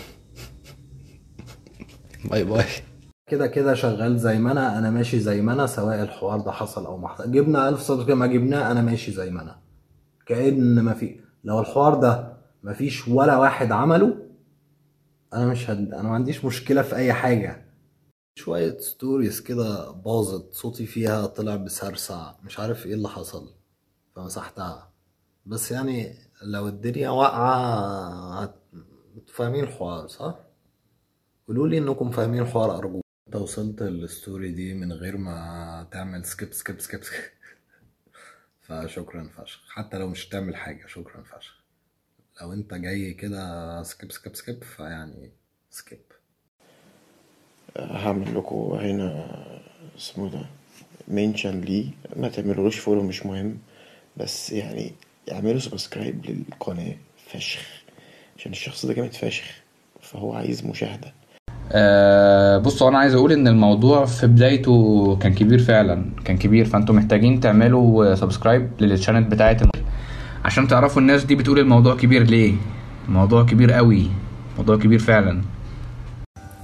bye 2.29 2.43
bye. 2.43 2.65
كده 3.27 3.47
كده 3.47 3.73
شغال 3.73 4.19
زي 4.19 4.37
ما 4.39 4.51
أنا 4.51 4.77
أنا 4.77 4.89
ماشي 4.89 5.19
زي 5.19 5.41
ما 5.41 5.53
أنا 5.53 5.67
سواء 5.67 6.03
الحوار 6.03 6.39
ده 6.39 6.51
حصل 6.51 6.85
أو 6.85 6.97
ما 6.97 7.07
حصل. 7.07 7.31
جبنا 7.31 7.69
ألف 7.69 7.79
صدر 7.79 8.15
ما 8.15 8.27
جبناه 8.27 8.71
أنا 8.71 8.81
ماشي 8.81 9.11
زي 9.11 9.31
ما 9.31 9.41
أنا. 9.41 9.59
كأن 10.25 10.79
ما 10.79 10.93
في 10.93 11.19
لو 11.43 11.59
الحوار 11.59 11.93
ده 11.95 12.37
ما 12.63 12.73
فيش 12.73 13.07
ولا 13.07 13.37
واحد 13.37 13.71
عمله 13.71 14.17
أنا 15.33 15.45
مش 15.45 15.69
هد... 15.69 15.93
أنا 15.93 16.03
ما 16.09 16.15
عنديش 16.15 16.45
مشكلة 16.45 16.81
في 16.81 16.95
أي 16.95 17.13
حاجة. 17.13 17.65
شوية 18.35 18.77
stories 18.77 19.41
كده 19.41 19.91
باظت 19.91 20.53
صوتي 20.53 20.85
فيها 20.85 21.25
طلع 21.25 21.55
بسرسع 21.55 22.31
مش 22.43 22.59
عارف 22.59 22.85
إيه 22.85 22.93
اللي 22.93 23.09
حصل 23.09 23.53
فمسحتها. 24.15 24.89
بس 25.45 25.71
يعني 25.71 26.13
لو 26.43 26.67
الدنيا. 26.67 27.09
أنتوا 29.17 29.33
فاهمين 29.35 29.63
الحوار 29.63 30.07
صح؟ 30.07 30.35
قولوا 31.47 31.67
لي 31.67 31.77
إنكم 31.77 32.11
فاهمين 32.11 32.41
الحوار 32.41 32.77
ارجوكم 32.77 33.01
أنت 33.27 33.35
وصلت 33.35 33.81
لل 33.81 34.01
story 34.01 34.51
دي 34.51 34.73
من 34.73 34.91
غير 34.93 35.17
ما 35.17 35.87
تعمل 35.91 36.25
skip 36.25 36.53
skip 36.53 36.79
skip 36.79 37.01
فشكرا 38.61 39.29
فشخ. 39.37 39.69
حتى 39.69 39.97
لو 39.97 40.07
مش 40.07 40.29
تعمل 40.29 40.55
حاجة 40.55 40.87
شكرا 40.87 41.23
فشخ. 41.23 41.63
لو 42.41 42.53
أنت 42.53 42.73
جاي 42.73 43.13
كده 43.13 43.83
skip 43.83 44.11
skip 44.11 44.35
skip 44.35 44.63
فيعني 44.63 45.31
سكيب 45.69 46.01
هعمل 47.77 48.37
لكم 48.37 48.55
هنا 48.55 49.29
اسمه 49.97 50.29
ده 50.31 50.45
mention 51.07 51.61
ليه. 51.61 51.91
ما 52.15 52.29
تعملولوش 52.29 52.79
follow 52.79 53.03
مش 53.03 53.25
مهم. 53.25 53.57
بس 54.17 54.51
يعني 54.51 54.93
اعملوا 55.31 55.59
سبسكرايب 55.59 56.25
للقناة 56.25 56.95
فشخ 57.27 57.61
عشان 58.37 58.51
الشخص 58.51 58.85
ده 58.85 58.93
جامد 58.93 59.13
فشخ 59.13 59.43
فهو 60.01 60.33
عايز 60.33 60.65
مشاهدة. 60.65 61.13
أه 61.71 62.57
بصوا 62.57 62.89
أنا 62.89 62.97
عايز 62.97 63.13
أقول 63.13 63.31
إن 63.31 63.47
الموضوع 63.47 64.05
في 64.05 64.27
بدايته 64.27 65.15
كان 65.21 65.33
كبير 65.33 65.59
فعلا 65.59 66.05
كان 66.25 66.37
كبير. 66.37 66.65
فأنتوا 66.65 66.95
محتاجين 66.95 67.39
تعملوا 67.39 68.15
subscribe 68.15 68.69
لل 68.79 68.89
channel 68.89 69.23
بتاعت 69.23 69.61
عشان 70.45 70.67
تعرفوا 70.67 71.01
الناس 71.01 71.23
دي 71.23 71.35
بتقول 71.35 71.59
الموضوع 71.59 71.95
كبير 71.95 72.23
ليه؟ 72.23 72.53
الموضوع 73.07 73.43
كبير 73.43 73.71
قوي 73.71 74.07
موضوع 74.57 74.77
كبير 74.77 74.99
فعلا. 74.99 75.41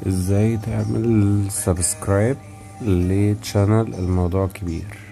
إزاي 0.07 0.57
تعمل 0.57 1.45
subscribe 1.51 2.37
ل 2.81 2.95
channel 2.95 3.93
الموضوع 3.93 4.47
كبير؟ 4.47 5.08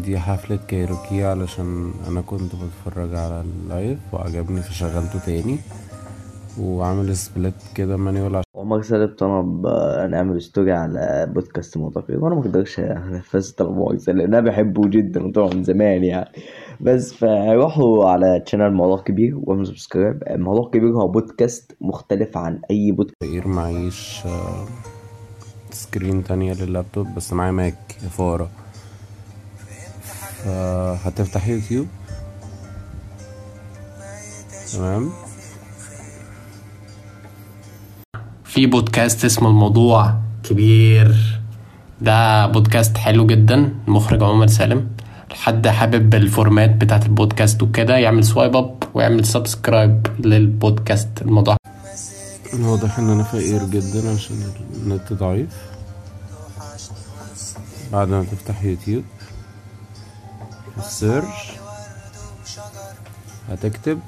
دي 0.00 0.18
حفلة 0.18 0.58
كايروكي 0.68 1.24
علشان 1.24 1.92
أنا 2.08 2.20
كنت 2.20 2.52
بتفرج 2.54 3.14
على 3.14 3.40
ال 3.40 3.52
live 3.52 3.98
وعجبني 4.12 4.60
فشغلته 4.60 5.18
تاني 5.26 5.58
وعامل 6.60 7.16
split 7.16 7.54
كده 7.74 7.96
manual 7.96 8.36
عشان 8.36 8.82
سالم 8.82 9.14
طلب 9.18 9.66
آه، 9.66 10.06
نعمل 10.06 10.42
story 10.42 10.72
على 10.72 11.26
بودكاست 11.34 11.76
معتقد 11.78 12.14
وأنا 12.14 12.34
ما 12.34 12.40
أقدرش 12.40 12.80
أنفذ 12.80 13.52
طلب 13.52 13.98
لأن 14.08 14.34
أنا 14.34 14.40
بحبه 14.40 14.88
جدا 14.88 15.26
وطبعا 15.26 15.54
من 15.54 15.64
زمان 15.64 16.04
يعني. 16.04 16.28
بس 16.80 17.14
فروحوا 17.14 18.08
على 18.08 18.40
channel 18.46 18.72
موضوع 18.72 19.02
كبير 19.02 19.36
وأعملوا 19.36 19.64
subscribe 19.64 20.22
موضوع 20.30 20.70
كبير 20.70 20.90
هو 20.90 21.08
بودكاست 21.08 21.76
مختلف 21.80 22.36
عن 22.36 22.60
أي 22.70 22.92
بودكاست 22.92 23.24
فقير 23.24 23.48
معيش 23.48 24.22
آه، 24.26 24.66
screen 25.70 26.24
تانية 26.24 26.52
لللابتوب 26.52 27.06
بس 27.16 27.32
معايا 27.32 27.52
ماك 27.52 27.92
فارة 28.10 28.50
فهتفتح 30.44 31.48
يوتيوب. 31.48 31.86
تمام. 34.72 35.10
في 38.44 38.66
بودكاست 38.66 39.24
اسمه 39.24 39.48
الموضوع 39.48 40.14
كبير. 40.44 41.40
ده 42.00 42.46
بودكاست 42.46 42.96
حلو 42.96 43.26
جدا 43.26 43.74
المخرج 43.88 44.22
عمر 44.22 44.46
سالم. 44.46 44.88
حد 45.32 45.68
حابب 45.68 46.14
ال 46.14 46.22
format 46.22 46.70
بتاعت 46.76 47.06
البودكاست 47.06 47.62
وكده 47.62 47.96
يعمل 47.96 48.24
swipe 48.24 48.56
up 48.56 48.82
ويعمل 48.94 49.24
subscribe 49.24 50.06
للبودكاست. 50.18 51.08
الموضوع 51.22 51.56
واضح 52.60 52.98
إن 52.98 53.10
أنا 53.10 53.22
فقير 53.22 53.64
جدا 53.64 54.14
عشان 54.14 54.36
النت 54.74 55.12
ضعيف. 55.12 55.48
بعد 57.92 58.08
ما 58.08 58.24
تفتح 58.24 58.64
يوتيوب. 58.64 59.04
ال 60.78 60.89
search 60.89 61.52
هتكتب 63.48 64.00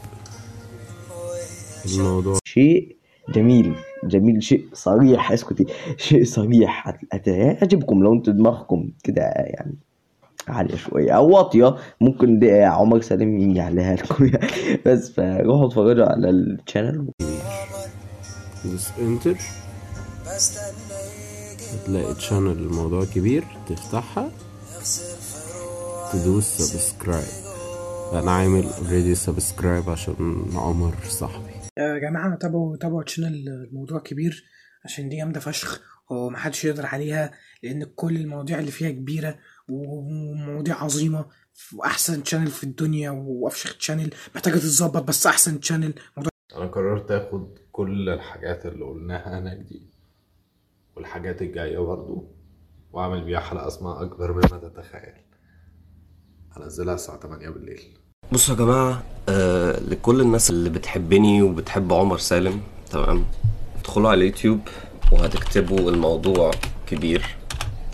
الموضوع. 1.87 2.39
شيء 2.45 2.97
جميل 3.29 3.75
جميل 4.05 4.43
شيء 4.43 4.69
صريح 4.73 5.33
اسكتي. 5.33 5.65
شيء 5.97 6.25
صريح. 6.25 6.89
هت- 6.89 7.01
هت- 7.13 7.29
هيعجبكم 7.29 8.03
لو 8.03 8.13
أنتوا 8.13 8.33
دماغكم 8.33 8.91
كده 9.05 9.23
يعني 9.23 9.75
عالية 10.49 10.77
شوية. 10.77 11.13
أو 11.13 11.29
واطية. 11.31 11.77
ممكن 12.01 12.39
دي 12.39 12.63
عمر 12.63 13.01
سالم 13.01 13.57
يعليها 13.57 13.95
لكم 13.97 14.25
يعني. 14.27 14.49
بس 14.87 15.11
فروحوا 15.11 15.67
اتفرجوا 15.67 16.05
على 16.07 16.31
ال 16.31 16.39
channel. 16.39 17.09
دوس 18.65 18.89
enter. 18.99 19.37
هتلاقي 21.75 22.15
channel 22.15 22.51
الموضوع 22.53 23.05
كبير 23.05 23.45
تفتحها. 23.69 24.31
تدوس 26.15 26.45
subscribe 26.45 27.45
أنا 28.13 28.31
عامل 28.31 28.65
already 28.65 29.15
subscribe 29.15 29.91
عشان 29.91 30.45
عمر 30.55 30.95
صاحبي. 31.09 31.51
يا 31.79 31.99
جماعة 31.99 32.37
تابعوا 32.37 32.77
تابعوا 32.77 33.03
channel 33.03 33.49
الموضوع 33.49 33.99
كبير 33.99 34.45
عشان 34.85 35.09
دي 35.09 35.17
جامدة 35.17 35.41
فشخ 35.41 35.81
ومحدش 36.11 36.65
يقدر 36.65 36.87
عليها 36.87 37.31
لأن 37.63 37.85
كل 37.85 38.17
المواضيع 38.17 38.59
اللي 38.59 38.71
فيها 38.71 38.91
كبيرة 38.91 39.39
ومواضيع 39.69 40.83
عظيمة 40.85 41.27
وأحسن 41.77 42.23
channel 42.23 42.47
في 42.47 42.65
الدنيا 42.65 43.11
وأفشخ 43.11 43.79
channel 43.79 44.11
محتاجة 44.35 44.55
تتظبط 44.55 45.03
بس 45.03 45.27
أحسن 45.27 45.61
channel 45.61 45.95
موضوع 46.17 46.31
أنا 46.57 46.67
قررت 46.67 47.11
آخد 47.11 47.59
كل 47.73 48.09
الحاجات 48.09 48.67
اللي 48.67 48.85
قلناها 48.85 49.39
هناك 49.39 49.57
دي 49.57 49.83
والحاجات 50.97 51.43
الجاية 51.43 51.79
برضو 51.79 52.29
وأعمل 52.93 53.25
بيها 53.25 53.41
حلقة 53.41 53.69
اسمها 53.69 54.03
أكبر 54.03 54.33
مما 54.33 54.59
تتخيل. 54.69 55.24
هنزلها 56.57 56.95
الساعة 56.95 57.19
8 57.19 57.49
بالليل. 57.51 57.81
بصوا 58.33 58.55
يا 58.55 58.59
جماعة 58.61 59.03
آه 59.29 59.81
لكل 59.81 60.21
الناس 60.21 60.51
اللي 60.51 60.71
بتحبني 60.71 61.43
وبتحب 61.43 61.93
عمر 61.93 62.17
سالم 62.19 62.61
تمام؟ 62.91 63.25
ادخلوا 63.81 64.11
على 64.11 64.21
اليوتيوب 64.21 64.61
وهتكتبوا 65.13 65.91
الموضوع 65.91 66.51
كبير 66.87 67.37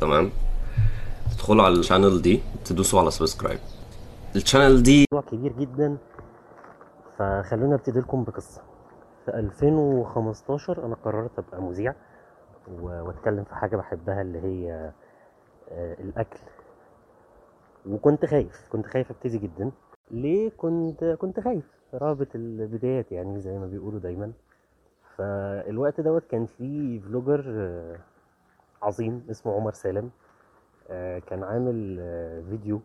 تمام؟ 0.01 0.31
تدخلوا 1.33 1.65
على 1.65 1.75
ال 1.75 1.81
channel 1.81 2.23
دي 2.23 2.41
تدوسوا 2.65 3.01
على 3.01 3.11
subscribe. 3.11 3.59
ال 4.37 4.42
channel 4.42 4.83
دي 4.83 5.05
موضوع 5.13 5.31
كبير 5.31 5.53
جدا 5.53 5.97
فخلونا 7.19 7.75
ابتدي 7.75 8.01
لكم 8.01 8.25
بقصة. 8.25 8.61
في 9.25 9.31
2015 9.39 10.87
أنا 10.87 10.95
قررت 11.05 11.39
أبقى 11.39 11.63
مذيع 11.63 11.95
وأتكلم 12.81 13.45
في 13.45 13.55
حاجة 13.55 13.77
بحبها 13.77 14.23
اللي 14.23 14.39
هي 14.39 14.93
آه، 15.71 15.97
الأكل. 16.01 16.39
وكنت 17.87 18.27
خايف 18.27 18.69
كنت 18.73 18.87
خايف 18.87 19.11
أبتدي 19.11 19.39
جدا. 19.39 19.71
ليه 20.11 20.51
كنت 20.57 21.05
كنت 21.05 21.41
خايف؟ 21.41 21.65
رهبة 21.95 22.27
البدايات 22.35 23.13
يعني 23.13 23.41
زي 23.41 23.59
ما 23.59 23.67
بيقولوا 23.67 24.01
دايما. 24.01 24.33
فالوقت 25.17 26.01
دوت 26.01 26.27
كان 26.31 26.47
في 26.47 27.01
فلوجر 27.01 27.45
آه، 27.49 27.97
عظيم 28.83 29.27
اسمه 29.31 29.53
عمر 29.55 29.73
سالم. 29.73 30.11
آه، 30.91 31.19
كان 31.19 31.43
عامل 31.45 31.97
آه، 32.01 32.41
فيديو 32.51 32.81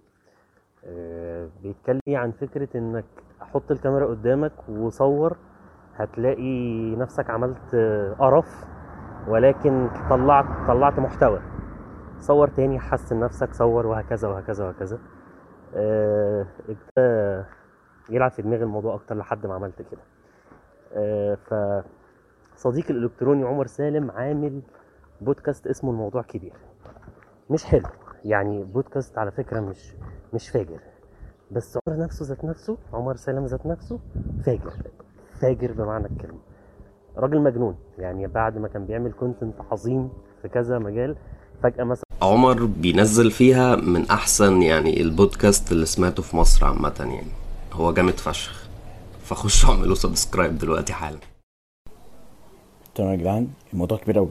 بيتكلم 1.63 2.01
عن 2.07 2.31
فكرة 2.31 2.77
إنك 2.77 3.05
حط 3.39 3.71
الكاميرا 3.71 4.05
قدامك 4.05 4.51
وصور 4.69 5.37
هتلاقي 5.95 6.95
نفسك 6.95 7.29
عملت 7.29 7.75
قرف 8.19 8.65
ولكن 9.27 9.89
طلعت 10.09 10.67
طلعت 10.67 10.99
محتوى. 10.99 11.41
صور 12.27 12.47
تاني 12.47 12.79
حسن 12.79 13.19
نفسك 13.19 13.53
صور 13.53 13.87
وهكذا 13.87 14.27
وهكذا 14.27 14.65
وهكذا. 14.65 14.99
آه، 15.75 16.45
ابتدى 16.69 17.43
يلعب 18.09 18.31
في 18.31 18.41
دماغي 18.41 18.63
الموضوع 18.63 18.95
أكتر 18.95 19.17
لحد 19.17 19.45
ما 19.47 19.53
عملت 19.53 19.81
كده. 19.81 20.01
آه، 20.93 21.83
فصديقي 22.55 22.89
الإلكتروني 22.89 23.43
عمر 23.43 23.67
سالم 23.67 24.11
عامل 24.11 24.61
بودكاست 25.21 25.67
اسمه 25.67 25.91
الموضوع 25.91 26.21
كبير. 26.21 26.53
مش 27.49 27.65
حلو 27.65 27.87
يعني 28.23 28.63
بودكاست 28.63 29.17
على 29.17 29.31
فكرة 29.31 29.59
مش 29.59 29.95
مش 30.33 30.49
فاجر. 30.49 30.79
بس 31.51 31.79
عمر 31.87 31.97
نفسه 31.97 32.25
ذات 32.25 32.45
نفسه 32.45 32.77
عمر 32.93 33.15
سالم 33.15 33.45
ذات 33.45 33.65
نفسه 33.65 33.99
فاجر 34.45 34.73
فاجر 35.41 35.71
بمعنى 35.71 36.05
الكلمة. 36.05 36.39
راجل 37.17 37.41
مجنون 37.41 37.77
يعني 37.97 38.27
بعد 38.27 38.57
ما 38.57 38.67
كان 38.67 38.85
بيعمل 38.85 39.11
content 39.11 39.55
عظيم 39.71 40.09
في 40.41 40.49
كذا 40.49 40.79
مجال 40.79 41.15
فجأة 41.63 41.83
مثلا 41.83 42.04
عمر 42.25 42.65
بينزل 42.65 43.31
فيها 43.31 43.75
من 43.75 44.09
أحسن 44.09 44.61
يعني 44.61 45.01
البودكاست 45.01 45.71
اللي 45.71 45.85
سمعته 45.85 46.23
في 46.23 46.37
مصر 46.37 46.65
عامة 46.65 46.93
يعني. 46.99 47.31
هو 47.73 47.93
جامد 47.93 48.13
فشخ. 48.13 48.67
فخشوا 49.23 49.69
اعملوا 49.69 49.95
subscribe 49.95 50.57
دلوقتي 50.57 50.93
حالا. 50.93 51.17
تمام 52.95 53.11
يا 53.11 53.15
جدعان 53.15 53.47
الموضوع 53.73 53.97
كبير 53.97 54.17
قوي 54.17 54.29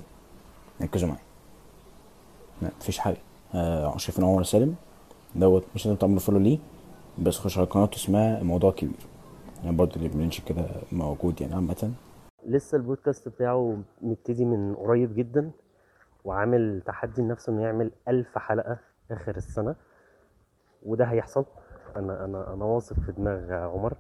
ركزوا 0.83 1.09
معايا. 1.09 1.23
مفيش 2.81 2.99
حاجة. 2.99 3.17
آه 3.55 3.97
شايفين 3.97 4.25
عمر 4.25 4.43
سالم 4.43 4.75
دوت 5.35 5.65
مش 5.75 5.87
لازم 5.87 5.99
تعملوا 5.99 6.21
follow 6.21 6.39
ليه 6.39 6.59
بس 7.19 7.39
خش 7.39 7.59
على 7.59 7.67
قناته 7.67 7.97
اسمها 7.97 8.41
الموضوع 8.41 8.71
كبير. 8.71 9.07
يعني 9.65 9.77
برضه 9.77 9.97
اللي 9.97 10.09
بننشر 10.09 10.43
كده 10.47 10.67
موجود 10.93 11.41
يعني 11.41 11.55
عامة. 11.55 11.93
لسه 12.47 12.77
البودكاست 12.77 13.29
بتاعه 13.29 13.79
مبتدي 14.03 14.45
من 14.45 14.75
قريب 14.75 15.15
جدا. 15.15 15.51
وعامل 16.25 16.83
تحدي 16.87 17.23
لنفسه 17.23 17.53
إنه 17.53 17.63
يعمل 17.63 17.91
ألف 18.09 18.39
حلقة 18.39 18.79
آخر 19.11 19.37
السنة. 19.37 19.75
وده 20.83 21.05
هيحصل. 21.05 21.45
أنا 21.97 22.25
أنا 22.25 22.55
أنا 22.55 22.65
واثق 22.65 22.97
في 23.07 23.13
دماغ 23.13 23.53
عمر. 23.53 23.95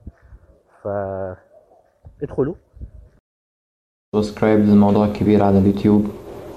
فادخلوا 0.82 2.54
subscribe 4.14 4.60
للموضوع 4.60 5.06
الكبير 5.06 5.42
على 5.42 5.58
اليوتيوب. 5.58 6.06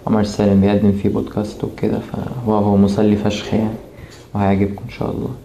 عمر 0.08 0.24
سالم 0.24 0.62
بيقدم 0.62 0.92
فيه 0.92 1.10
بودكاست 1.10 1.64
وكده 1.64 2.00
فهو 2.00 2.56
هو 2.56 2.78
مسلي 2.78 3.16
فشخ 3.16 3.54
يعني 3.54 3.78
وهيعجبكم 4.36 4.84
إن 4.84 4.90
شاء 4.90 5.12
الله. 5.12 5.38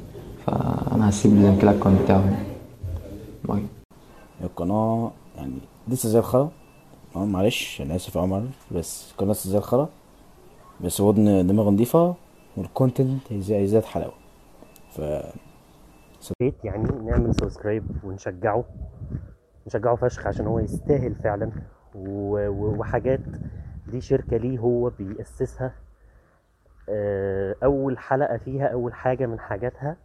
فانا 0.46 1.08
هسيب 1.08 1.32
ال 1.32 1.39
link 1.39 1.64
ال 1.64 1.69
account 1.69 2.02
بتاعه 2.02 2.44
باي. 3.44 3.62
القناة 4.40 5.10
يعني 5.36 5.58
لسه 5.88 6.08
زي 6.08 6.18
الخرا. 6.18 6.50
معلش 7.16 7.80
أنا 7.80 7.96
آسف 7.96 8.16
يا 8.16 8.20
عمر 8.20 8.42
بس 8.70 9.12
القناة 9.12 9.32
لسه 9.32 9.50
زي 9.50 9.58
الخرا. 9.58 9.88
بس 10.84 11.00
هو 11.00 11.12
دن- 11.12 11.46
دماغ 11.46 11.70
نضيفة 11.70 12.14
وال 12.56 12.73
content 12.73 13.32
هيزداد 13.32 13.84
حلاوة. 13.84 14.14
فيا 14.90 15.00
ريت 16.42 16.64
يعني 16.64 16.88
نعمل 17.04 17.34
subscribe 17.34 17.84
ونشجعه. 18.04 18.64
نشجعه 19.66 19.96
فشخ 19.96 20.26
عشان 20.26 20.46
هو 20.46 20.58
يستاهل 20.58 21.14
فعلا. 21.14 21.50
و- 21.94 22.48
وحاجات 22.48 23.20
دي 23.88 24.00
شركة 24.00 24.36
ليه 24.36 24.58
هو 24.58 24.90
بيأسسها. 24.98 25.74
آه، 26.88 27.54
أول 27.64 27.98
حلقة 27.98 28.36
فيها 28.36 28.66
أول 28.66 28.94
حاجة 28.94 29.26
من 29.26 29.40
حاجاتها 29.40 29.96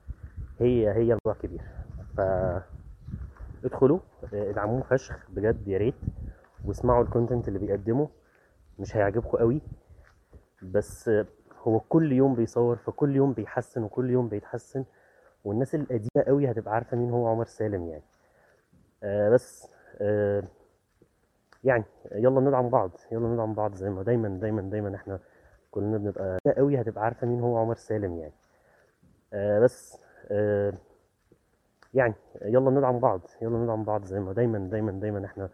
هي 0.59 0.89
هي 0.93 1.17
موضوع 1.25 1.41
كبير. 1.43 1.61
ف 2.17 2.21
ادخلوا 3.65 3.99
آه، 4.33 4.49
ادعموه 4.49 4.81
فشخ 4.81 5.17
بجد 5.29 5.67
يا 5.67 5.77
ريت. 5.77 5.95
واسمعوا 6.65 7.03
الكونتنت 7.03 7.47
اللي 7.47 7.59
بيقدمه. 7.59 8.09
مش 8.79 8.97
هيعجبكم 8.97 9.37
قوي. 9.37 9.61
بس 10.71 11.11
هو 11.63 11.79
كل 11.79 12.11
يوم 12.11 12.35
بيصور 12.35 12.75
فكل 12.75 13.15
يوم 13.15 13.33
بيحسن 13.33 13.83
وكل 13.83 14.09
يوم 14.09 14.27
بيتحسن 14.29 14.85
والناس 15.45 15.75
القديمة 15.75 16.23
قوي 16.27 16.51
هتبقى 16.51 16.73
عارفة 16.73 16.97
مين 16.97 17.09
هو 17.09 17.27
عمر 17.27 17.45
سالم 17.45 17.87
يعني. 17.89 18.03
آه 19.03 19.29
بس 19.29 19.67
آه 20.01 20.43
يعني 21.63 21.83
يلا 22.15 22.41
ندعم 22.41 22.69
بعض 22.69 22.91
يلا 23.11 23.27
ندعم 23.27 23.53
بعض 23.53 23.75
زي 23.75 23.89
ما 23.89 24.03
دايما 24.03 24.27
دايما 24.29 24.61
دايما 24.61 24.95
إحنا 24.95 25.19
كلنا 25.71 25.97
بنبقى 25.97 26.39
قوي 26.57 26.81
هتبقى 26.81 27.03
عارفة 27.03 27.27
مين 27.27 27.39
هو 27.39 27.57
عمر 27.57 27.75
سالم 27.75 28.17
يعني. 28.17 28.33
آه 29.33 29.59
بس 29.59 29.97
آه 30.31 30.73
يعني 31.93 32.13
يلا 32.45 32.71
ندعم 32.71 32.99
بعض 32.99 33.21
يلا 33.41 33.57
ندعم 33.57 33.83
بعض 33.83 34.05
زي 34.05 34.19
ما 34.19 34.33
دايما 34.33 34.57
دايما 34.59 34.91
دايما 34.91 35.25
إحنا 35.25 35.49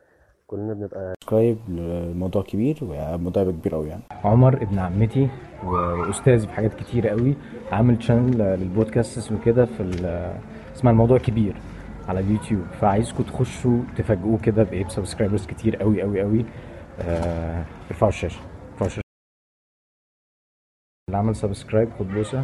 كلنا 0.54 0.74
بنبقى 0.74 1.14
سبسكرايب 1.22 1.58
للموضوع 1.70 2.44
كبير 2.44 2.78
والموضوع 2.82 3.44
يبقى 3.44 3.54
كبير 3.54 3.76
قوي 3.76 3.90
يعني. 3.90 4.04
عمر 4.12 4.62
ابن 4.62 4.80
عمتي 4.80 5.30
وأستاذ 5.64 6.48
في 6.48 6.54
حاجات 6.54 6.74
كتيره 6.74 7.10
قوي 7.10 7.36
عامل 7.72 8.04
channel 8.04 8.38
للبودكاست 8.38 9.18
اسمه 9.18 9.40
كده 9.46 9.66
في 9.66 9.84
اسمها 10.76 10.92
الموضوع 10.92 11.18
كبير 11.18 11.56
على 12.08 12.20
اليوتيوب. 12.20 12.66
فعايزكم 12.82 13.24
تخشوا 13.24 13.82
تفاجئوه 13.98 14.38
كده 14.40 14.64
بإيه 14.64 14.86
ب 14.86 14.91
subscribers 14.91 15.46
كتير 15.46 15.76
قوي 15.76 16.02
قوي 16.02 16.22
قوي 16.22 16.46
آه، 17.00 17.66
ارفعوا 17.92 18.10
الشاشة 18.10 18.40
ارفعوا 18.72 18.88
الشاشة. 18.88 19.04
اللي 21.10 21.18
عمل 21.18 21.36
subscribe 21.36 21.90
خد 22.00 22.08
بوسة. 22.08 22.44